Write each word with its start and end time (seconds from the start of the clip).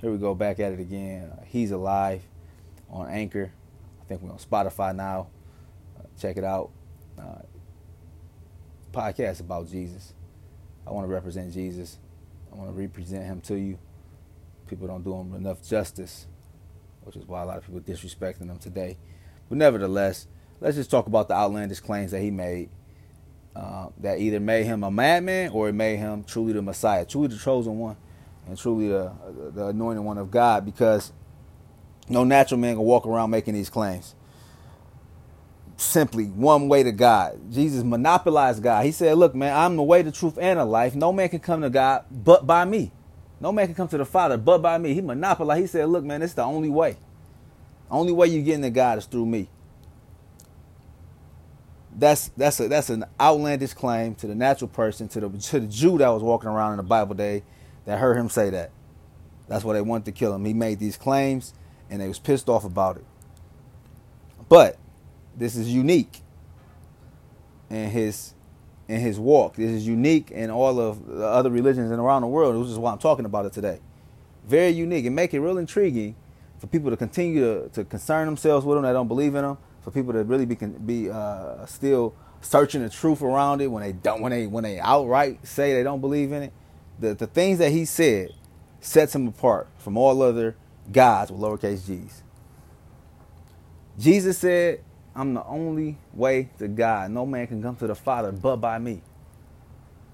Here 0.00 0.12
we 0.12 0.18
go 0.18 0.32
back 0.32 0.60
at 0.60 0.72
it 0.72 0.78
again. 0.78 1.32
Uh, 1.32 1.42
He's 1.44 1.72
alive 1.72 2.22
on 2.88 3.08
Anchor. 3.08 3.50
I 4.00 4.04
think 4.04 4.22
we're 4.22 4.30
on 4.30 4.38
Spotify 4.38 4.94
now. 4.94 5.26
Uh, 5.98 6.04
check 6.20 6.36
it 6.36 6.44
out. 6.44 6.70
Uh, 7.18 7.42
podcast 8.92 9.40
about 9.40 9.68
Jesus. 9.68 10.14
I 10.86 10.92
want 10.92 11.04
to 11.04 11.12
represent 11.12 11.52
Jesus. 11.52 11.98
I 12.52 12.54
want 12.54 12.70
to 12.70 12.80
represent 12.80 13.24
him 13.24 13.40
to 13.42 13.56
you. 13.56 13.78
People 14.68 14.86
don't 14.86 15.02
do 15.02 15.14
him 15.14 15.34
enough 15.34 15.66
justice, 15.66 16.28
which 17.02 17.16
is 17.16 17.26
why 17.26 17.42
a 17.42 17.46
lot 17.46 17.58
of 17.58 17.66
people 17.66 17.80
disrespecting 17.80 18.48
him 18.48 18.58
today. 18.58 18.98
But 19.48 19.58
nevertheless, 19.58 20.28
let's 20.60 20.76
just 20.76 20.92
talk 20.92 21.08
about 21.08 21.26
the 21.26 21.34
outlandish 21.34 21.80
claims 21.80 22.12
that 22.12 22.20
he 22.20 22.30
made. 22.30 22.70
Uh, 23.56 23.88
that 23.98 24.20
either 24.20 24.38
made 24.38 24.64
him 24.64 24.84
a 24.84 24.90
madman 24.90 25.50
or 25.50 25.68
it 25.68 25.72
made 25.72 25.96
him 25.96 26.22
truly 26.22 26.52
the 26.52 26.62
Messiah, 26.62 27.04
truly 27.04 27.26
the 27.26 27.36
chosen 27.36 27.76
one, 27.76 27.96
and 28.48 28.58
truly 28.58 28.88
the 28.88 29.12
the 29.54 29.68
anointed 29.68 30.04
one 30.04 30.18
of 30.18 30.30
God. 30.30 30.64
Because 30.64 31.12
no 32.08 32.24
natural 32.24 32.60
man 32.60 32.76
can 32.76 32.84
walk 32.84 33.06
around 33.06 33.30
making 33.30 33.54
these 33.54 33.70
claims 33.70 34.14
simply 35.78 36.26
one 36.26 36.68
way 36.68 36.82
to 36.82 36.92
God. 36.92 37.38
Jesus 37.50 37.84
monopolized 37.84 38.62
God. 38.62 38.84
He 38.84 38.92
said, 38.92 39.16
Look, 39.16 39.34
man, 39.34 39.56
I'm 39.56 39.76
the 39.76 39.82
way, 39.82 40.02
the 40.02 40.12
truth, 40.12 40.38
and 40.38 40.58
the 40.58 40.64
life. 40.64 40.94
No 40.94 41.12
man 41.12 41.28
can 41.28 41.40
come 41.40 41.62
to 41.62 41.70
God 41.70 42.04
but 42.10 42.46
by 42.46 42.64
me. 42.64 42.92
No 43.40 43.52
man 43.52 43.66
can 43.66 43.74
come 43.74 43.88
to 43.88 43.98
the 43.98 44.04
Father 44.04 44.36
but 44.36 44.58
by 44.58 44.78
me. 44.78 44.94
He 44.94 45.00
monopolized. 45.00 45.60
He 45.60 45.66
said, 45.66 45.88
Look, 45.88 46.04
man, 46.04 46.22
it's 46.22 46.34
the 46.34 46.42
only 46.42 46.68
way. 46.68 46.96
Only 47.90 48.12
way 48.12 48.26
you 48.28 48.42
get 48.42 48.56
into 48.56 48.70
God 48.70 48.98
is 48.98 49.06
through 49.06 49.26
me. 49.26 49.48
That's 51.96 52.28
that's 52.36 52.60
a 52.60 52.68
that's 52.68 52.90
an 52.90 53.04
outlandish 53.20 53.74
claim 53.74 54.14
to 54.16 54.26
the 54.26 54.34
natural 54.34 54.68
person, 54.68 55.08
to 55.08 55.20
the 55.20 55.30
to 55.30 55.60
the 55.60 55.66
Jew 55.66 55.98
that 55.98 56.08
was 56.08 56.22
walking 56.22 56.48
around 56.48 56.72
in 56.72 56.76
the 56.78 56.82
Bible 56.84 57.14
day 57.14 57.42
that 57.88 57.98
heard 58.00 58.18
him 58.18 58.28
say 58.28 58.50
that. 58.50 58.70
That's 59.48 59.64
why 59.64 59.72
they 59.72 59.80
wanted 59.80 60.04
to 60.04 60.12
kill 60.12 60.34
him. 60.34 60.44
He 60.44 60.52
made 60.52 60.78
these 60.78 60.98
claims 60.98 61.54
and 61.88 62.02
they 62.02 62.06
was 62.06 62.18
pissed 62.18 62.46
off 62.46 62.62
about 62.62 62.98
it. 62.98 63.04
But 64.46 64.76
this 65.34 65.56
is 65.56 65.72
unique 65.72 66.20
in 67.70 67.88
his 67.88 68.34
in 68.88 69.00
his 69.00 69.18
walk. 69.18 69.56
This 69.56 69.70
is 69.70 69.86
unique 69.86 70.30
in 70.30 70.50
all 70.50 70.78
of 70.78 71.06
the 71.06 71.24
other 71.24 71.48
religions 71.48 71.90
and 71.90 71.98
around 71.98 72.20
the 72.20 72.28
world, 72.28 72.56
which 72.56 72.68
is 72.68 72.78
why 72.78 72.92
I'm 72.92 72.98
talking 72.98 73.24
about 73.24 73.46
it 73.46 73.54
today. 73.54 73.80
Very 74.46 74.72
unique 74.72 75.06
and 75.06 75.16
make 75.16 75.32
it 75.32 75.40
real 75.40 75.56
intriguing 75.56 76.14
for 76.58 76.66
people 76.66 76.90
to 76.90 76.96
continue 76.96 77.40
to, 77.40 77.68
to 77.70 77.84
concern 77.84 78.26
themselves 78.26 78.66
with 78.66 78.76
them 78.76 78.82
that 78.82 78.92
don't 78.92 79.08
believe 79.08 79.34
in 79.34 79.44
them. 79.44 79.56
For 79.80 79.90
people 79.90 80.12
to 80.12 80.24
really 80.24 80.44
be 80.44 80.56
be 80.56 81.08
uh, 81.08 81.64
still 81.64 82.14
searching 82.42 82.82
the 82.82 82.90
truth 82.90 83.22
around 83.22 83.62
it 83.62 83.68
when 83.68 83.82
they 83.82 83.92
don't 83.92 84.20
when 84.20 84.32
they 84.32 84.46
when 84.46 84.62
they 84.62 84.78
outright 84.78 85.46
say 85.46 85.72
they 85.72 85.82
don't 85.82 86.02
believe 86.02 86.32
in 86.32 86.42
it. 86.42 86.52
The 87.00 87.14
the 87.14 87.26
things 87.26 87.58
that 87.58 87.70
he 87.70 87.84
said 87.84 88.30
sets 88.80 89.14
him 89.14 89.28
apart 89.28 89.68
from 89.78 89.96
all 89.96 90.22
other 90.22 90.56
gods 90.90 91.30
with 91.30 91.40
lowercase 91.40 91.86
g's. 91.86 92.22
Jesus 93.98 94.38
said, 94.38 94.80
I'm 95.14 95.34
the 95.34 95.44
only 95.44 95.98
way 96.14 96.50
to 96.58 96.68
God. 96.68 97.10
No 97.10 97.26
man 97.26 97.46
can 97.48 97.60
come 97.60 97.74
to 97.76 97.86
the 97.88 97.94
Father 97.94 98.30
but 98.30 98.56
by 98.56 98.78
me. 98.78 99.02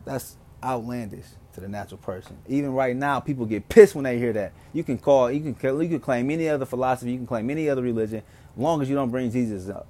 That's 0.06 0.36
outlandish 0.62 1.26
to 1.52 1.60
the 1.60 1.68
natural 1.68 1.98
person. 1.98 2.38
Even 2.48 2.72
right 2.72 2.96
now, 2.96 3.20
people 3.20 3.44
get 3.44 3.68
pissed 3.68 3.94
when 3.94 4.04
they 4.04 4.18
hear 4.18 4.32
that. 4.32 4.52
You 4.72 4.82
can 4.82 4.98
call, 4.98 5.30
you 5.30 5.40
can, 5.54 5.80
you 5.80 5.88
can 5.88 6.00
claim 6.00 6.30
any 6.30 6.48
other 6.48 6.64
philosophy, 6.64 7.12
you 7.12 7.18
can 7.18 7.26
claim 7.26 7.50
any 7.50 7.68
other 7.68 7.82
religion, 7.82 8.22
as 8.56 8.58
long 8.58 8.80
as 8.80 8.88
you 8.88 8.94
don't 8.94 9.10
bring 9.10 9.30
Jesus 9.30 9.68
up. 9.68 9.86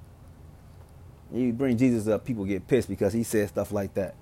You 1.33 1.53
bring 1.53 1.77
Jesus 1.77 2.07
up, 2.07 2.25
people 2.25 2.45
get 2.45 2.67
pissed 2.67 2.89
because 2.89 3.13
he 3.13 3.23
said 3.23 3.49
stuff 3.49 3.71
like 3.71 3.93
that. 3.95 4.15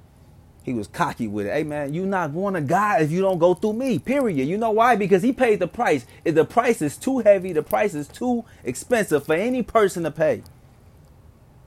He 0.64 0.74
was 0.74 0.88
cocky 0.88 1.28
with 1.28 1.46
it. 1.46 1.54
Hey 1.54 1.64
man, 1.64 1.94
you're 1.94 2.06
not 2.06 2.34
going 2.34 2.54
to 2.54 2.62
God 2.62 3.02
if 3.02 3.12
you 3.12 3.22
don't 3.22 3.38
go 3.38 3.54
through 3.54 3.74
me. 3.74 4.00
Period. 4.00 4.48
You 4.48 4.58
know 4.58 4.72
why? 4.72 4.96
Because 4.96 5.22
he 5.22 5.34
paid 5.34 5.60
the 5.60 5.68
price. 5.68 6.06
If 6.24 6.36
the 6.36 6.46
price 6.46 6.82
is 6.82 6.96
too 6.98 7.20
heavy, 7.20 7.52
the 7.52 7.64
price 7.64 7.94
is 7.94 8.08
too 8.08 8.46
expensive 8.64 9.26
for 9.26 9.36
any 9.36 9.62
person 9.62 10.04
to 10.04 10.12
pay. 10.12 10.44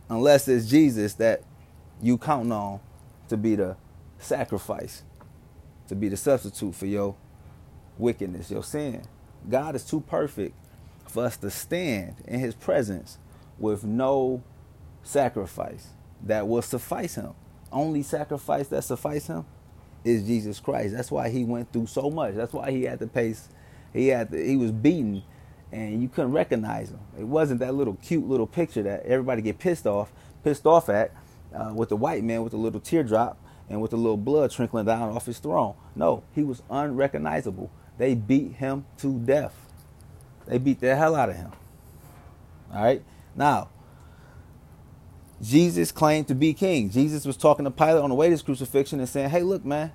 Unless 0.08 0.48
it's 0.48 0.67
Jesus 0.67 1.12
that 1.14 1.42
you 2.01 2.17
count 2.17 2.51
on 2.51 2.80
to 3.29 3.36
be 3.36 3.55
the 3.55 3.77
sacrifice, 4.18 5.02
to 5.89 5.95
be 5.95 6.08
the 6.08 6.17
substitute 6.17 6.74
for 6.74 6.86
your 6.86 7.17
wickedness, 7.98 8.51
your 8.51 8.64
sin. 8.64 9.02
God 9.48 9.74
is 9.74 9.84
too 9.84 10.01
perfect 10.01 10.55
for 11.07 11.24
us 11.24 11.36
to 11.39 11.51
stand 11.51 12.17
in 12.27 12.40
his 12.40 12.55
presence 12.55 13.18
with 13.58 13.84
no 13.84 14.42
sacrifice 15.02 15.89
that 16.23 16.48
will 16.48 16.63
suffice 16.63 17.17
him 17.17 17.34
only 17.72 18.02
sacrifice 18.02 18.68
that 18.68 18.82
suffice 18.82 19.27
him 19.27 19.44
is 20.04 20.22
Jesus 20.22 20.60
Christ. 20.60 20.94
That's 20.94 21.10
why 21.10 21.28
he 21.28 21.44
went 21.44 21.72
through 21.72 21.86
so 21.86 22.10
much. 22.10 22.34
That's 22.34 22.52
why 22.52 22.70
he 22.70 22.84
had 22.84 22.98
to 23.00 23.06
pace. 23.06 23.48
He 23.92 24.08
had 24.08 24.30
to, 24.30 24.44
he 24.44 24.56
was 24.56 24.70
beaten, 24.70 25.22
and 25.72 26.00
you 26.02 26.08
couldn't 26.08 26.32
recognize 26.32 26.90
him. 26.90 27.00
It 27.18 27.24
wasn't 27.24 27.60
that 27.60 27.74
little 27.74 27.94
cute 28.02 28.28
little 28.28 28.46
picture 28.46 28.82
that 28.82 29.04
everybody 29.04 29.42
get 29.42 29.58
pissed 29.58 29.86
off 29.86 30.12
pissed 30.46 30.64
off 30.64 30.88
at 30.88 31.12
uh, 31.52 31.72
with 31.74 31.88
the 31.88 31.96
white 31.96 32.22
man 32.22 32.44
with 32.44 32.52
the 32.52 32.58
little 32.58 32.78
teardrop 32.78 33.36
and 33.68 33.80
with 33.80 33.90
the 33.90 33.96
little 33.96 34.16
blood 34.16 34.50
trickling 34.52 34.84
down 34.84 35.10
off 35.10 35.27
his 35.27 35.38
throne. 35.40 35.74
No, 35.96 36.22
he 36.34 36.44
was 36.44 36.62
unrecognizable. 36.70 37.70
They 37.98 38.14
beat 38.14 38.52
him 38.52 38.86
to 38.98 39.18
death. 39.18 39.54
They 40.46 40.58
beat 40.58 40.78
the 40.78 40.94
hell 40.94 41.16
out 41.16 41.30
of 41.30 41.36
him. 41.36 41.50
All 42.72 42.84
right. 42.84 43.02
Now, 43.34 43.70
Jesus 45.41 45.92
claimed 45.92 46.29
to 46.29 46.35
be 46.35 46.55
king. 46.55 46.91
Jesus 46.91 47.27
was 47.27 47.36
talking 47.36 47.64
to 47.64 47.70
Pilate 47.70 48.02
on 48.02 48.11
the 48.11 48.14
way 48.14 48.27
to 48.27 48.30
his 48.30 48.42
crucifixion 48.42 49.01
and 49.01 49.08
saying, 49.08 49.30
"Hey, 49.30 49.42
look, 49.42 49.64
man." 49.64 49.92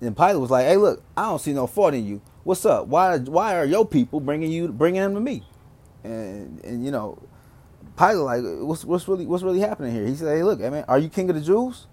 And 0.00 0.16
Pilate 0.16 0.40
was 0.40 0.50
like, 0.50 0.66
"Hey, 0.66 0.76
look, 0.76 1.02
I 1.16 1.24
don't 1.24 1.40
see 1.40 1.52
no 1.52 1.66
fault 1.66 1.94
in 1.94 2.06
you. 2.06 2.20
What's 2.44 2.64
up? 2.64 2.86
Why 2.86 3.18
why 3.18 3.56
are 3.56 3.64
your 3.64 3.86
people 3.86 4.20
bringing 4.20 4.50
you 4.52 4.68
bringing 4.68 5.02
them 5.02 5.14
to 5.14 5.20
me?" 5.20 5.44
And 6.04 6.64
and 6.64 6.84
you 6.84 6.90
know, 6.90 7.18
Pilate 7.96 8.42
like, 8.42 8.42
"What's 8.66 8.84
what's 8.84 9.08
really 9.08 9.26
what's 9.26 9.42
really 9.42 9.60
happening 9.60 9.92
here?" 9.92 10.06
He 10.06 10.14
said, 10.14 10.36
"Hey, 10.36 10.42
look, 10.42 10.62
I 10.62 10.70
mean, 10.70 10.84
are 10.86 10.98
you 10.98 11.08
king 11.08 11.28
of 11.30 11.36
the 11.36 11.42
Jews?" 11.42 11.86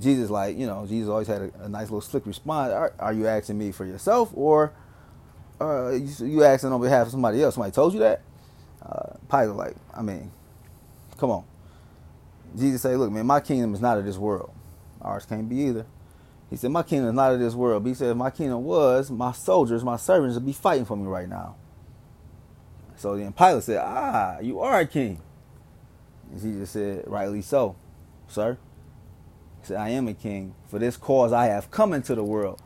Jesus 0.00 0.30
like, 0.30 0.56
you 0.56 0.66
know, 0.66 0.86
Jesus 0.86 1.08
always 1.08 1.28
had 1.28 1.42
a, 1.42 1.64
a 1.64 1.68
nice 1.68 1.84
little 1.84 2.00
slick 2.00 2.26
response. 2.26 2.72
Are, 2.72 2.92
are, 2.98 3.12
you 3.12 3.26
asking 3.26 3.58
me 3.58 3.70
for 3.70 3.84
yourself 3.84 4.30
or 4.34 4.72
uh, 5.60 5.90
you, 5.90 6.26
you 6.26 6.44
asking 6.44 6.72
on 6.72 6.80
behalf 6.80 7.06
of 7.06 7.12
somebody 7.12 7.42
else? 7.42 7.54
Somebody 7.54 7.72
told 7.72 7.92
you 7.92 8.00
that? 8.00 8.22
Uh, 8.82 9.16
Pilate 9.30 9.56
like, 9.56 9.76
I 9.94 10.02
mean, 10.02 10.30
come 11.16 11.30
on. 11.30 11.44
Jesus 12.56 12.82
said, 12.82 12.98
Look, 12.98 13.10
man, 13.10 13.26
my 13.26 13.40
kingdom 13.40 13.74
is 13.74 13.80
not 13.80 13.98
of 13.98 14.04
this 14.04 14.16
world. 14.16 14.52
Ours 15.00 15.26
can't 15.26 15.48
be 15.48 15.56
either. 15.56 15.86
He 16.50 16.56
said, 16.56 16.70
My 16.70 16.82
kingdom 16.82 17.08
is 17.08 17.14
not 17.14 17.32
of 17.32 17.40
this 17.40 17.54
world. 17.54 17.82
But 17.82 17.88
he 17.88 17.94
said, 17.94 18.10
If 18.10 18.16
my 18.16 18.30
kingdom 18.30 18.64
was, 18.64 19.10
my 19.10 19.32
soldiers, 19.32 19.82
my 19.82 19.96
servants 19.96 20.34
would 20.34 20.46
be 20.46 20.52
fighting 20.52 20.84
for 20.84 20.96
me 20.96 21.06
right 21.06 21.28
now. 21.28 21.56
So 22.96 23.16
then 23.16 23.32
Pilate 23.32 23.64
said, 23.64 23.82
Ah, 23.82 24.38
you 24.40 24.60
are 24.60 24.80
a 24.80 24.86
king. 24.86 25.20
And 26.30 26.40
Jesus 26.40 26.70
said, 26.70 27.04
Rightly 27.06 27.42
so, 27.42 27.76
sir. 28.28 28.56
He 29.60 29.66
said, 29.66 29.78
I 29.78 29.90
am 29.90 30.06
a 30.06 30.14
king. 30.14 30.54
For 30.68 30.78
this 30.78 30.96
cause 30.96 31.32
I 31.32 31.46
have 31.46 31.70
come 31.70 31.92
into 31.92 32.14
the 32.14 32.24
world. 32.24 32.62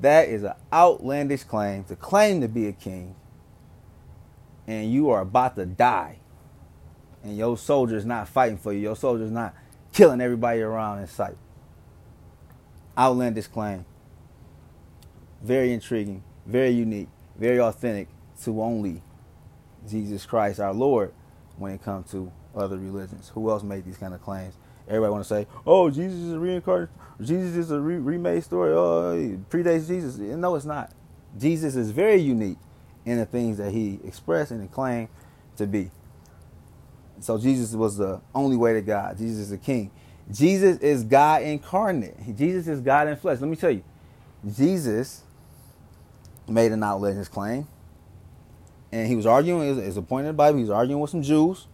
That 0.00 0.28
is 0.28 0.42
an 0.42 0.54
outlandish 0.72 1.44
claim 1.44 1.84
to 1.84 1.96
claim 1.96 2.40
to 2.40 2.48
be 2.48 2.66
a 2.66 2.72
king. 2.72 3.14
And 4.66 4.92
you 4.92 5.10
are 5.10 5.20
about 5.20 5.56
to 5.56 5.64
die 5.64 6.18
and 7.22 7.36
your 7.36 7.56
soldiers 7.56 8.04
not 8.04 8.28
fighting 8.28 8.58
for 8.58 8.72
you, 8.72 8.80
your 8.80 8.96
soldiers 8.96 9.30
not 9.30 9.54
killing 9.92 10.20
everybody 10.20 10.60
around 10.60 11.00
in 11.00 11.06
sight. 11.06 11.36
Outlandish 12.96 13.46
claim. 13.46 13.84
Very 15.42 15.72
intriguing, 15.72 16.22
very 16.46 16.70
unique, 16.70 17.08
very 17.36 17.60
authentic 17.60 18.08
to 18.44 18.62
only 18.62 19.02
Jesus 19.88 20.26
Christ 20.26 20.60
our 20.60 20.72
Lord 20.72 21.12
when 21.56 21.72
it 21.72 21.82
comes 21.82 22.10
to 22.12 22.30
other 22.54 22.76
religions. 22.76 23.30
Who 23.34 23.50
else 23.50 23.62
made 23.62 23.84
these 23.84 23.98
kind 23.98 24.14
of 24.14 24.22
claims? 24.22 24.54
Everybody 24.86 25.10
want 25.12 25.24
to 25.24 25.28
say, 25.28 25.46
"Oh, 25.66 25.90
Jesus 25.90 26.18
is 26.18 26.32
a 26.32 26.38
reincarnation. 26.38 26.94
Jesus 27.20 27.56
is 27.56 27.70
a 27.70 27.80
re- 27.80 27.96
remade 27.98 28.44
story. 28.44 28.72
Oh, 28.72 29.38
predates 29.48 29.86
Jesus." 29.86 30.18
No, 30.18 30.54
it's 30.54 30.64
not. 30.64 30.92
Jesus 31.38 31.76
is 31.76 31.90
very 31.92 32.20
unique 32.20 32.58
in 33.04 33.18
the 33.18 33.26
things 33.26 33.58
that 33.58 33.72
he 33.72 34.00
expressed 34.04 34.50
and 34.50 34.70
claimed 34.70 35.08
to 35.56 35.66
be. 35.66 35.90
So 37.22 37.38
Jesus 37.38 37.74
was 37.74 37.96
the 37.96 38.20
only 38.34 38.56
way 38.56 38.72
to 38.74 38.82
God. 38.82 39.16
Jesus 39.16 39.38
is 39.38 39.50
the 39.50 39.58
King. 39.58 39.90
Jesus 40.30 40.78
is 40.78 41.04
God 41.04 41.42
incarnate. 41.42 42.36
Jesus 42.36 42.66
is 42.66 42.80
God 42.80 43.08
in 43.08 43.16
flesh. 43.16 43.40
Let 43.40 43.48
me 43.48 43.56
tell 43.56 43.70
you, 43.70 43.82
Jesus 44.56 45.22
made 46.48 46.72
an 46.72 46.82
outlandish 46.82 47.28
claim, 47.28 47.66
and 48.90 49.06
he 49.06 49.16
was 49.16 49.26
arguing. 49.26 49.78
It's 49.78 49.96
a 49.96 50.02
point 50.02 50.22
in 50.24 50.28
the 50.28 50.32
Bible. 50.32 50.58
He 50.58 50.64
was 50.64 50.70
arguing 50.70 51.00
with 51.00 51.10
some 51.10 51.22
Jews. 51.22 51.66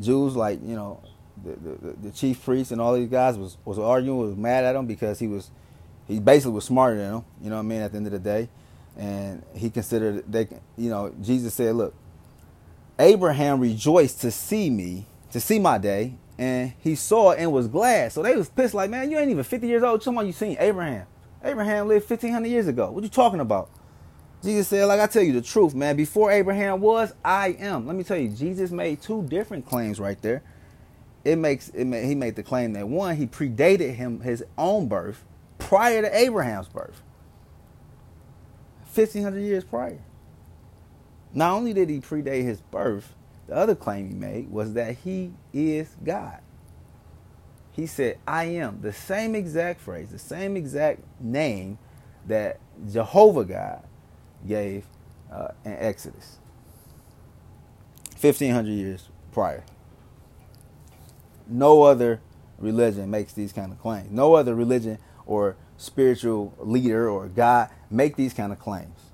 Jews, 0.00 0.34
like 0.34 0.60
you 0.62 0.74
know, 0.74 1.00
the, 1.42 1.52
the, 1.52 1.92
the 2.04 2.10
chief 2.10 2.42
priests 2.44 2.72
and 2.72 2.80
all 2.80 2.94
these 2.94 3.08
guys 3.08 3.36
was 3.36 3.58
was 3.64 3.78
arguing, 3.78 4.18
was 4.18 4.36
mad 4.36 4.64
at 4.64 4.74
him 4.76 4.86
because 4.86 5.18
he 5.18 5.26
was 5.26 5.50
he 6.06 6.20
basically 6.20 6.52
was 6.52 6.64
smarter 6.64 6.96
than 6.96 7.12
them. 7.12 7.24
You 7.42 7.50
know 7.50 7.56
what 7.56 7.62
I 7.62 7.66
mean? 7.66 7.80
At 7.82 7.92
the 7.92 7.98
end 7.98 8.06
of 8.06 8.12
the 8.12 8.18
day, 8.18 8.48
and 8.96 9.42
he 9.54 9.70
considered 9.70 10.24
they, 10.30 10.48
you 10.76 10.90
know, 10.90 11.12
Jesus 11.20 11.54
said, 11.54 11.74
"Look, 11.74 11.94
Abraham 12.98 13.60
rejoiced 13.60 14.20
to 14.20 14.30
see 14.30 14.70
me, 14.70 15.06
to 15.30 15.40
see 15.40 15.58
my 15.58 15.78
day, 15.78 16.14
and 16.38 16.72
he 16.80 16.94
saw 16.94 17.32
and 17.32 17.52
was 17.52 17.68
glad. 17.68 18.12
So 18.12 18.22
they 18.22 18.36
was 18.36 18.48
pissed, 18.48 18.74
like, 18.74 18.90
man, 18.90 19.10
you 19.10 19.18
ain't 19.18 19.30
even 19.30 19.44
50 19.44 19.66
years 19.66 19.82
old. 19.82 20.02
Someone 20.02 20.26
you 20.26 20.32
seen 20.32 20.56
Abraham. 20.60 21.06
Abraham 21.42 21.88
lived 21.88 22.08
1500 22.08 22.48
years 22.48 22.68
ago. 22.68 22.90
What 22.90 23.04
you 23.04 23.10
talking 23.10 23.40
about? 23.40 23.70
Jesus 24.42 24.68
said, 24.68 24.84
like 24.84 25.00
I 25.00 25.06
tell 25.06 25.22
you 25.22 25.32
the 25.32 25.42
truth, 25.42 25.74
man. 25.74 25.96
Before 25.96 26.30
Abraham 26.30 26.80
was, 26.80 27.14
I 27.24 27.56
am. 27.58 27.86
Let 27.86 27.96
me 27.96 28.04
tell 28.04 28.16
you, 28.16 28.28
Jesus 28.28 28.70
made 28.70 29.00
two 29.00 29.22
different 29.22 29.66
claims 29.66 29.98
right 29.98 30.20
there. 30.20 30.42
It 31.24 31.36
makes 31.36 31.70
it. 31.70 31.86
Made, 31.86 32.04
he 32.04 32.14
made 32.14 32.36
the 32.36 32.42
claim 32.42 32.74
that 32.74 32.86
one, 32.86 33.16
he 33.16 33.26
predated 33.26 33.94
him 33.94 34.20
his 34.20 34.44
own 34.58 34.88
birth 34.88 35.24
prior 35.58 36.02
to 36.02 36.14
Abraham's 36.14 36.68
birth, 36.68 37.00
fifteen 38.84 39.22
hundred 39.22 39.40
years 39.40 39.64
prior. 39.64 40.00
Not 41.34 41.52
only 41.52 41.72
did 41.72 41.90
he 41.90 42.00
predate 42.00 42.44
his 42.44 42.60
birth, 42.60 43.12
the 43.48 43.54
other 43.54 43.74
claim 43.74 44.08
he 44.08 44.14
made 44.14 44.50
was 44.50 44.74
that 44.74 44.96
he 44.98 45.32
is 45.52 45.96
God. 46.02 46.40
He 47.72 47.86
said, 47.86 48.18
I 48.26 48.44
am. 48.44 48.80
The 48.80 48.92
same 48.92 49.34
exact 49.34 49.80
phrase, 49.80 50.10
the 50.10 50.18
same 50.18 50.56
exact 50.56 51.00
name 51.20 51.78
that 52.26 52.60
Jehovah 52.90 53.44
God 53.44 53.82
gave 54.46 54.86
uh, 55.30 55.48
in 55.64 55.72
Exodus. 55.72 56.38
1500 58.20 58.70
years 58.70 59.08
prior. 59.32 59.64
No 61.48 61.82
other 61.82 62.20
religion 62.58 63.10
makes 63.10 63.32
these 63.32 63.52
kind 63.52 63.72
of 63.72 63.80
claims. 63.80 64.10
No 64.10 64.34
other 64.34 64.54
religion 64.54 64.98
or 65.26 65.56
spiritual 65.76 66.54
leader 66.58 67.10
or 67.10 67.28
God 67.28 67.70
make 67.90 68.16
these 68.16 68.32
kind 68.32 68.52
of 68.52 68.58
claims 68.60 69.10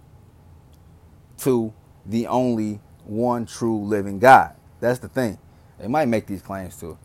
to 1.38 1.72
the 2.06 2.26
only 2.26 2.80
one 3.04 3.46
true 3.46 3.84
living 3.84 4.18
God. 4.18 4.54
That's 4.80 4.98
the 4.98 5.08
thing. 5.08 5.38
They 5.78 5.88
might 5.88 6.08
make 6.08 6.26
these 6.26 6.42
claims 6.42 6.76
to, 6.76 6.98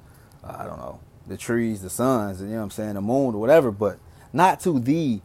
uh, 0.43 0.55
I 0.59 0.65
don't 0.65 0.77
know, 0.77 0.99
the 1.27 1.37
trees, 1.37 1.81
the 1.81 1.89
suns, 1.89 2.41
you 2.41 2.47
know 2.47 2.57
what 2.57 2.63
I'm 2.63 2.71
saying, 2.71 2.93
the 2.95 3.01
moon 3.01 3.35
or 3.35 3.39
whatever, 3.39 3.71
but 3.71 3.99
not 4.31 4.59
to 4.61 4.79
the 4.79 5.21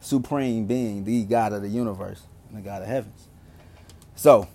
supreme 0.00 0.66
being, 0.66 1.04
the 1.04 1.24
God 1.24 1.52
of 1.52 1.62
the 1.62 1.68
universe 1.68 2.22
and 2.48 2.58
the 2.58 2.62
God 2.62 2.82
of 2.82 2.88
heavens. 2.88 3.28
So, 4.14 4.48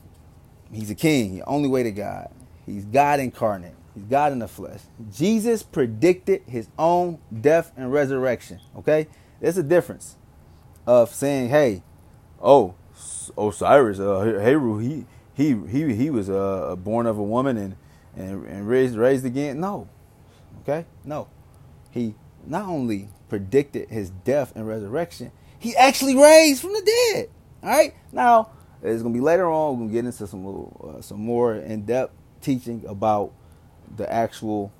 he's 0.71 0.89
a 0.91 0.95
king, 0.95 1.35
the 1.35 1.45
only 1.45 1.69
way 1.69 1.83
to 1.83 1.91
God. 1.91 2.29
He's 2.65 2.85
God 2.85 3.19
incarnate. 3.19 3.73
He's 3.95 4.03
God 4.05 4.31
in 4.31 4.39
the 4.39 4.47
flesh. 4.47 4.81
Jesus 5.11 5.63
predicted 5.63 6.43
his 6.47 6.67
own 6.77 7.19
death 7.41 7.71
and 7.75 7.91
resurrection. 7.91 8.59
Okay? 8.77 9.07
There's 9.39 9.57
a 9.57 9.63
difference 9.63 10.17
of 10.85 11.13
saying, 11.13 11.49
hey, 11.49 11.83
oh, 12.41 12.75
Osiris, 13.37 13.99
uh, 13.99 14.19
Heru, 14.19 14.79
he 14.79 15.05
he 15.33 15.55
he 15.67 15.93
he 15.95 16.09
was 16.09 16.29
uh, 16.29 16.75
born 16.77 17.05
of 17.05 17.17
a 17.17 17.23
woman 17.23 17.57
and 17.57 17.75
and, 18.15 18.45
and 18.45 18.67
raised 18.67 18.95
raised 18.95 19.25
again. 19.25 19.59
No, 19.59 19.87
okay, 20.61 20.85
no. 21.05 21.27
He 21.91 22.15
not 22.45 22.65
only 22.65 23.09
predicted 23.29 23.89
his 23.89 24.09
death 24.09 24.53
and 24.55 24.67
resurrection, 24.67 25.31
he 25.59 25.75
actually 25.75 26.15
raised 26.15 26.61
from 26.61 26.73
the 26.73 26.81
dead. 27.13 27.29
All 27.63 27.69
right. 27.69 27.93
Now 28.11 28.51
it's 28.81 29.01
gonna 29.01 29.13
be 29.13 29.19
later 29.19 29.49
on. 29.49 29.73
We're 29.73 29.85
gonna 29.85 29.93
get 29.93 30.05
into 30.05 30.27
some 30.27 30.45
little, 30.45 30.95
uh, 30.97 31.01
some 31.01 31.19
more 31.19 31.55
in 31.55 31.85
depth 31.85 32.13
teaching 32.41 32.85
about 32.87 33.31
the 33.95 34.11
actual 34.11 34.71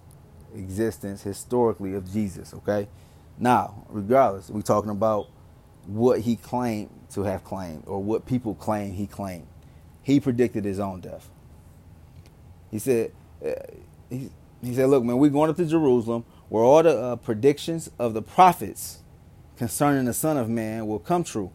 existence 0.55 1.23
historically 1.23 1.93
of 1.93 2.11
Jesus. 2.11 2.53
Okay. 2.53 2.88
Now, 3.39 3.85
regardless, 3.89 4.50
we're 4.50 4.61
talking 4.61 4.91
about 4.91 5.27
what 5.85 6.21
he 6.21 6.35
claimed 6.35 6.89
to 7.12 7.24
have 7.24 7.44
claimed 7.44 7.83
or 7.86 8.01
what 8.01 8.25
people 8.25 8.56
claim 8.56 8.94
he 8.94 9.07
claimed. 9.07 9.48
He 10.04 10.19
predicted 10.19 10.65
his 10.65 10.80
own 10.80 11.01
death. 11.01 11.30
He 12.71 12.80
said, 12.80 13.12
uh, 13.45 13.51
he, 14.09 14.30
he 14.63 14.74
said, 14.74 14.89
look, 14.89 15.04
man, 15.04 15.18
we're 15.18 15.30
going 15.30 15.50
up 15.50 15.56
to 15.57 15.65
Jerusalem 15.65 16.25
where 16.50 16.63
all 16.63 16.83
the 16.83 16.98
uh, 16.98 17.15
predictions 17.18 17.89
of 18.00 18.13
the 18.13 18.21
prophets 18.21 19.00
concerning 19.57 20.06
the 20.06 20.13
Son 20.13 20.38
of 20.38 20.50
Man 20.50 20.88
will 20.88 21.00
come 21.00 21.24
true. 21.24 21.51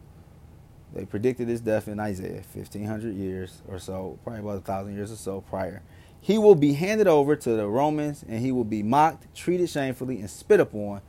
They 0.93 1.05
predicted 1.05 1.47
his 1.47 1.61
death 1.61 1.87
in 1.87 1.99
Isaiah, 1.99 2.43
1500 2.53 3.15
years 3.15 3.61
or 3.67 3.79
so, 3.79 4.19
probably 4.23 4.41
about 4.41 4.57
a 4.57 4.61
thousand 4.61 4.95
years 4.95 5.11
or 5.11 5.15
so 5.15 5.41
prior. 5.41 5.81
He 6.21 6.37
will 6.37 6.55
be 6.55 6.73
handed 6.73 7.07
over 7.07 7.35
to 7.35 7.49
the 7.55 7.67
Romans 7.67 8.23
and 8.27 8.39
he 8.39 8.51
will 8.51 8.63
be 8.63 8.83
mocked, 8.83 9.33
treated 9.35 9.69
shamefully, 9.69 10.19
and 10.19 10.29
spit 10.29 10.59
upon 10.59 11.01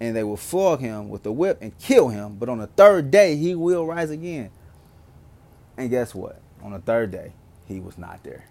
and 0.00 0.14
they 0.14 0.24
will 0.24 0.36
flog 0.36 0.80
him 0.80 1.08
with 1.08 1.24
a 1.26 1.32
whip 1.32 1.58
and 1.60 1.76
kill 1.78 2.08
him. 2.08 2.36
But 2.36 2.48
on 2.48 2.58
the 2.58 2.66
third 2.66 3.10
day, 3.10 3.36
he 3.36 3.54
will 3.54 3.86
rise 3.86 4.10
again. 4.10 4.50
And 5.76 5.90
guess 5.90 6.14
what? 6.14 6.40
On 6.62 6.72
the 6.72 6.78
third 6.78 7.10
day, 7.10 7.32
he 7.66 7.80
was 7.80 7.98
not 7.98 8.22
there. 8.22 8.46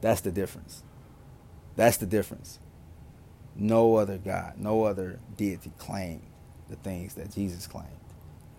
That's 0.00 0.20
the 0.20 0.30
difference. 0.30 0.82
That's 1.76 1.96
the 1.96 2.06
difference. 2.06 2.58
No 3.54 3.96
other 3.96 4.18
God, 4.18 4.54
no 4.56 4.84
other 4.84 5.18
deity 5.36 5.72
claimed 5.78 6.22
the 6.68 6.76
things 6.76 7.14
that 7.14 7.32
Jesus 7.32 7.66
claimed, 7.66 7.88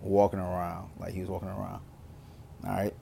walking 0.02 0.40
around 0.40 0.90
like 0.98 1.14
he 1.14 1.20
was 1.20 1.30
walking 1.30 1.48
around. 1.48 1.80
All 2.64 2.70
right. 2.70 2.94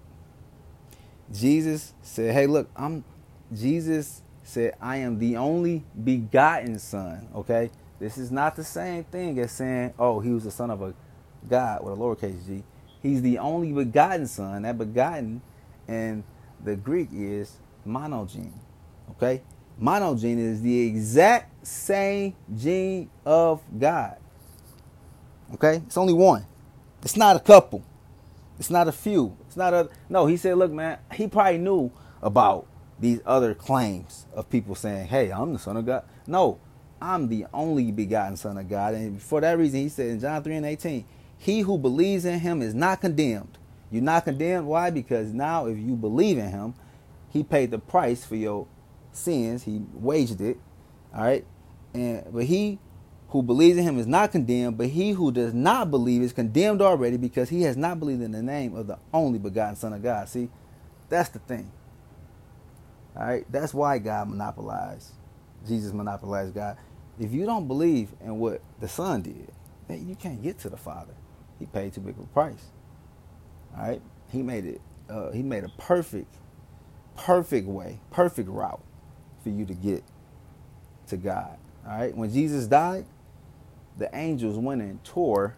Jesus 1.32 1.94
said, 2.02 2.32
"Hey, 2.34 2.46
look, 2.46 2.70
I'm." 2.76 3.04
Jesus 3.52 4.22
said, 4.44 4.74
"I 4.80 4.98
am 4.98 5.18
the 5.18 5.36
only 5.36 5.84
begotten 6.04 6.78
Son." 6.78 7.28
Okay, 7.34 7.70
this 7.98 8.18
is 8.18 8.30
not 8.30 8.56
the 8.56 8.64
same 8.64 9.04
thing 9.04 9.38
as 9.38 9.52
saying, 9.52 9.94
oh, 9.98 10.20
he 10.20 10.30
was 10.30 10.44
the 10.44 10.50
son 10.50 10.70
of 10.70 10.82
a 10.82 10.94
God 11.48 11.84
with 11.84 11.94
a 11.94 11.96
lowercase 11.96 12.46
g. 12.46 12.62
He's 13.02 13.22
the 13.22 13.38
only 13.38 13.72
begotten 13.72 14.26
son. 14.26 14.62
That 14.62 14.78
begotten 14.78 15.40
in 15.86 16.24
the 16.62 16.76
Greek 16.76 17.08
is 17.12 17.56
monogene. 17.86 18.52
Okay? 19.12 19.42
Monogene 19.80 20.38
is 20.38 20.62
the 20.62 20.86
exact 20.86 21.66
same 21.66 22.34
gene 22.56 23.10
of 23.24 23.62
God. 23.78 24.16
Okay? 25.54 25.82
It's 25.86 25.96
only 25.96 26.12
one. 26.12 26.44
It's 27.02 27.16
not 27.16 27.36
a 27.36 27.40
couple. 27.40 27.84
It's 28.58 28.70
not 28.70 28.88
a 28.88 28.92
few. 28.92 29.36
It's 29.46 29.56
not 29.56 29.72
a 29.72 29.88
no, 30.08 30.26
he 30.26 30.36
said, 30.36 30.58
look, 30.58 30.72
man, 30.72 30.98
he 31.12 31.28
probably 31.28 31.58
knew 31.58 31.92
about 32.20 32.66
these 32.98 33.20
other 33.24 33.54
claims 33.54 34.26
of 34.34 34.50
people 34.50 34.74
saying, 34.74 35.06
Hey, 35.06 35.30
I'm 35.30 35.52
the 35.52 35.58
son 35.58 35.76
of 35.76 35.86
God. 35.86 36.04
No, 36.26 36.58
I'm 37.00 37.28
the 37.28 37.46
only 37.52 37.92
begotten 37.92 38.36
Son 38.36 38.58
of 38.58 38.68
God. 38.68 38.94
And 38.94 39.20
for 39.20 39.40
that 39.40 39.58
reason, 39.58 39.80
he 39.80 39.88
said 39.88 40.08
in 40.08 40.20
John 40.20 40.42
3 40.42 40.56
and 40.56 40.66
18, 40.66 41.04
He 41.38 41.60
who 41.60 41.78
believes 41.78 42.24
in 42.24 42.40
him 42.40 42.62
is 42.62 42.74
not 42.74 43.00
condemned. 43.00 43.58
You're 43.90 44.02
not 44.02 44.24
condemned. 44.24 44.66
Why? 44.66 44.90
Because 44.90 45.32
now, 45.32 45.66
if 45.66 45.78
you 45.78 45.94
believe 45.96 46.38
in 46.38 46.50
him, 46.50 46.74
he 47.30 47.42
paid 47.42 47.70
the 47.70 47.78
price 47.78 48.24
for 48.24 48.36
your 48.36 48.66
sins. 49.12 49.62
He 49.64 49.82
waged 49.94 50.40
it. 50.40 50.58
All 51.14 51.22
right. 51.22 51.44
And 51.94 52.24
but 52.32 52.44
he 52.44 52.78
who 53.30 53.42
believes 53.42 53.78
in 53.78 53.84
him 53.84 53.98
is 53.98 54.06
not 54.06 54.32
condemned, 54.32 54.78
but 54.78 54.88
he 54.88 55.12
who 55.12 55.30
does 55.30 55.52
not 55.52 55.90
believe 55.90 56.22
is 56.22 56.32
condemned 56.32 56.80
already 56.80 57.16
because 57.16 57.50
he 57.50 57.62
has 57.62 57.76
not 57.76 57.98
believed 57.98 58.22
in 58.22 58.32
the 58.32 58.42
name 58.42 58.74
of 58.74 58.86
the 58.86 58.98
only 59.12 59.38
begotten 59.38 59.76
Son 59.76 59.92
of 59.92 60.02
God. 60.02 60.28
See, 60.28 60.48
that's 61.08 61.28
the 61.30 61.38
thing. 61.38 61.70
All 63.16 63.26
right. 63.26 63.44
That's 63.50 63.72
why 63.72 63.98
God 63.98 64.28
monopolized. 64.28 65.12
Jesus 65.66 65.92
monopolized 65.92 66.54
God 66.54 66.76
if 67.18 67.32
you 67.32 67.46
don't 67.46 67.66
believe 67.66 68.10
in 68.20 68.38
what 68.38 68.60
the 68.80 68.88
Son 68.88 69.22
did, 69.22 69.52
then 69.88 70.08
you 70.08 70.14
can't 70.14 70.42
get 70.42 70.58
to 70.60 70.68
the 70.70 70.76
Father. 70.76 71.14
He 71.58 71.66
paid 71.66 71.92
too 71.92 72.00
big 72.00 72.16
of 72.16 72.24
a 72.24 72.26
price. 72.28 72.70
All 73.76 73.86
right, 73.86 74.02
he 74.30 74.42
made 74.42 74.64
it. 74.64 74.80
Uh, 75.08 75.30
he 75.30 75.42
made 75.42 75.64
a 75.64 75.68
perfect, 75.78 76.36
perfect 77.16 77.66
way, 77.66 78.00
perfect 78.10 78.48
route 78.48 78.82
for 79.42 79.48
you 79.48 79.64
to 79.64 79.74
get 79.74 80.04
to 81.08 81.16
God. 81.16 81.58
All 81.86 81.98
right, 81.98 82.16
when 82.16 82.32
Jesus 82.32 82.66
died, 82.66 83.06
the 83.96 84.14
angels 84.14 84.58
went 84.58 84.82
and 84.82 85.02
tore. 85.04 85.56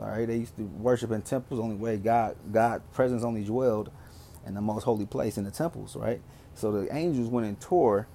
All 0.00 0.08
right, 0.08 0.26
they 0.26 0.38
used 0.38 0.56
to 0.56 0.64
worship 0.64 1.12
in 1.12 1.22
temples. 1.22 1.60
Only 1.60 1.76
way 1.76 1.96
God, 1.96 2.36
God 2.52 2.82
presence 2.92 3.22
only 3.22 3.44
dwelled 3.44 3.90
in 4.46 4.54
the 4.54 4.60
most 4.60 4.82
holy 4.82 5.06
place 5.06 5.38
in 5.38 5.44
the 5.44 5.50
temples. 5.50 5.96
Right, 5.96 6.20
so 6.54 6.72
the 6.72 6.94
angels 6.94 7.28
went 7.28 7.46
and 7.46 7.60
tore 7.60 8.08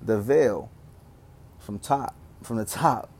the 0.00 0.20
veil 0.20 0.70
from 1.66 1.80
top, 1.80 2.14
from 2.42 2.56
the 2.56 2.64
top 2.64 3.10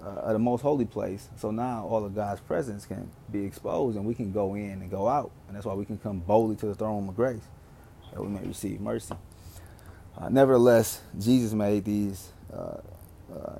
uh, 0.00 0.08
of 0.08 0.32
the 0.34 0.38
most 0.38 0.60
holy 0.60 0.84
place. 0.84 1.30
So 1.36 1.50
now 1.50 1.86
all 1.86 2.04
of 2.04 2.14
God's 2.14 2.42
presence 2.42 2.84
can 2.84 3.10
be 3.32 3.44
exposed, 3.44 3.96
and 3.96 4.04
we 4.04 4.14
can 4.14 4.30
go 4.30 4.54
in 4.54 4.82
and 4.82 4.90
go 4.90 5.08
out, 5.08 5.32
and 5.48 5.56
that's 5.56 5.64
why 5.64 5.74
we 5.74 5.86
can 5.86 5.98
come 5.98 6.20
boldly 6.20 6.56
to 6.56 6.66
the 6.66 6.74
throne 6.74 7.08
of 7.08 7.16
grace 7.16 7.42
that 8.12 8.22
we 8.22 8.28
may 8.28 8.46
receive 8.46 8.80
mercy. 8.80 9.14
Uh, 10.16 10.28
nevertheless, 10.28 11.00
Jesus 11.18 11.52
made 11.54 11.84
these 11.84 12.28
uh, 12.52 12.76
uh 13.34 13.58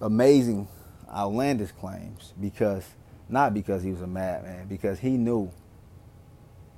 amazing, 0.00 0.66
outlandish 1.12 1.72
claims 1.72 2.32
because 2.40 2.86
not 3.28 3.52
because 3.52 3.82
he 3.82 3.90
was 3.90 4.00
a 4.00 4.06
madman, 4.06 4.66
because 4.66 4.98
he 4.98 5.10
knew 5.10 5.50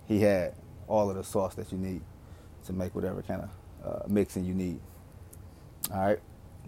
he 0.07 0.21
had 0.21 0.55
all 0.88 1.09
of 1.09 1.17
the 1.17 1.23
sauce 1.23 1.55
that 1.55 1.71
you 1.71 1.79
need 1.79 2.02
to 2.64 2.73
make 2.73 2.95
whatever 2.95 3.23
kind 3.23 3.43
of 3.43 3.50
uh, 3.87 4.09
mixing 4.09 4.45
you 4.45 4.55
need. 4.55 4.81
All 5.93 6.00
right. 6.00 6.19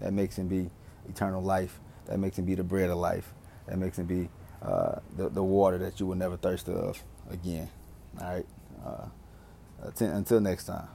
That 0.05 0.13
makes 0.13 0.37
him 0.37 0.49
be 0.49 0.71
eternal 1.09 1.43
life. 1.43 1.81
That 2.07 2.19
makes 2.19 2.39
him 2.39 2.45
be 2.45 2.55
the 2.55 2.63
bread 2.63 2.91
of 2.91 2.99
life. 2.99 3.33
That 3.67 3.79
makes 3.79 3.99
him 3.99 4.05
be 4.05 4.29
uh, 4.61 4.97
the, 5.17 5.31
the 5.31 5.43
water 5.43 5.79
that 5.79 5.99
you 5.99 6.05
will 6.05 6.15
never 6.15 6.37
thirst 6.37 6.69
of 6.69 7.03
again. 7.31 7.71
All 8.21 8.29
right. 8.29 8.47
Uh, 8.85 9.07
until 10.01 10.41
next 10.41 10.67
time. 10.67 10.89